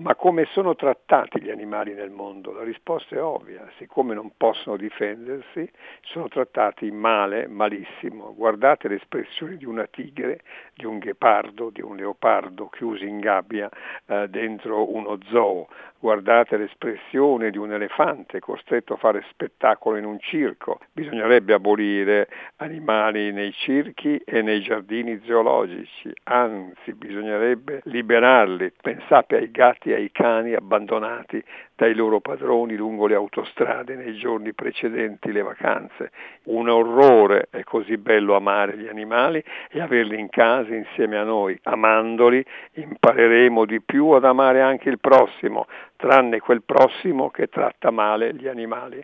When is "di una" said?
9.58-9.86